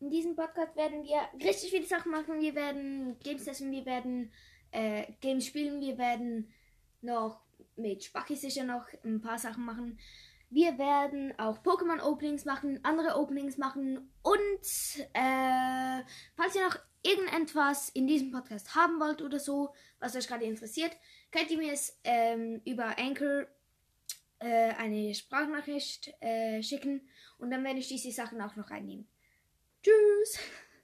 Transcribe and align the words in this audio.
In 0.00 0.10
diesem 0.10 0.36
Podcast 0.36 0.76
werden 0.76 1.04
wir 1.04 1.20
richtig 1.44 1.70
viele 1.70 1.86
Sachen 1.86 2.12
machen. 2.12 2.40
Wir 2.40 2.54
werden 2.54 3.18
Games 3.22 3.44
testen, 3.44 3.70
wir 3.70 3.84
werden 3.84 4.32
äh, 4.70 5.04
Games 5.20 5.46
spielen, 5.46 5.80
wir 5.80 5.98
werden 5.98 6.52
noch 7.00 7.40
mit 7.76 8.04
Spacki 8.04 8.36
sicher 8.36 8.64
noch 8.64 8.86
ein 9.04 9.20
paar 9.20 9.38
Sachen 9.38 9.64
machen. 9.64 9.98
Wir 10.50 10.78
werden 10.78 11.34
auch 11.38 11.62
Pokémon-Openings 11.62 12.46
machen, 12.46 12.80
andere 12.82 13.18
Openings 13.18 13.58
machen 13.58 14.10
und 14.22 15.06
äh, 15.12 16.02
falls 16.36 16.54
ihr 16.54 16.64
noch 16.64 16.78
irgendetwas 17.02 17.90
in 17.90 18.06
diesem 18.06 18.30
Podcast 18.30 18.74
haben 18.74 18.98
wollt 18.98 19.20
oder 19.20 19.38
so, 19.38 19.74
was 20.00 20.16
euch 20.16 20.26
gerade 20.26 20.44
interessiert, 20.44 20.92
könnt 21.30 21.50
ihr 21.50 21.58
mir 21.58 21.72
es 21.72 22.00
ähm, 22.04 22.62
über 22.64 22.98
Anchor 22.98 23.46
äh, 24.40 24.70
eine 24.74 25.14
Sprachnachricht 25.14 26.12
äh, 26.20 26.62
schicken 26.62 27.08
und 27.38 27.50
dann 27.50 27.64
werde 27.64 27.78
ich 27.80 27.88
diese 27.88 28.12
Sachen 28.12 28.40
auch 28.40 28.56
noch 28.56 28.70
reinnehmen. 28.70 29.08